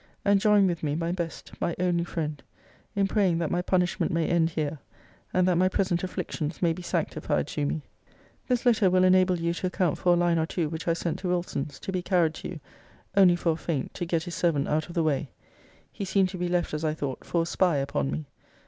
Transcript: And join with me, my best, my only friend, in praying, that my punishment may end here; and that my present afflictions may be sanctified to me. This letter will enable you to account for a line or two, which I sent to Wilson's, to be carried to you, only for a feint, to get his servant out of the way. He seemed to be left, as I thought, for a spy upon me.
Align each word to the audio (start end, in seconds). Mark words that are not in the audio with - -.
And 0.25 0.39
join 0.41 0.65
with 0.65 0.81
me, 0.81 0.95
my 0.95 1.11
best, 1.11 1.51
my 1.61 1.75
only 1.77 2.03
friend, 2.03 2.41
in 2.95 3.07
praying, 3.07 3.37
that 3.37 3.51
my 3.51 3.61
punishment 3.61 4.11
may 4.11 4.25
end 4.27 4.49
here; 4.49 4.79
and 5.31 5.47
that 5.47 5.59
my 5.59 5.69
present 5.69 6.03
afflictions 6.03 6.59
may 6.59 6.73
be 6.73 6.81
sanctified 6.81 7.45
to 7.49 7.67
me. 7.67 7.83
This 8.47 8.65
letter 8.65 8.89
will 8.89 9.03
enable 9.03 9.37
you 9.39 9.53
to 9.53 9.67
account 9.67 9.99
for 9.99 10.13
a 10.13 10.17
line 10.17 10.39
or 10.39 10.47
two, 10.47 10.69
which 10.69 10.87
I 10.87 10.93
sent 10.93 11.19
to 11.19 11.27
Wilson's, 11.27 11.77
to 11.81 11.91
be 11.91 12.01
carried 12.01 12.33
to 12.33 12.47
you, 12.49 12.59
only 13.15 13.35
for 13.35 13.51
a 13.51 13.55
feint, 13.55 13.93
to 13.93 14.05
get 14.07 14.23
his 14.23 14.33
servant 14.33 14.67
out 14.67 14.87
of 14.89 14.95
the 14.95 15.03
way. 15.03 15.29
He 15.91 16.03
seemed 16.03 16.29
to 16.29 16.37
be 16.39 16.47
left, 16.47 16.73
as 16.73 16.83
I 16.83 16.95
thought, 16.95 17.23
for 17.23 17.43
a 17.43 17.45
spy 17.45 17.77
upon 17.77 18.09
me. 18.09 18.25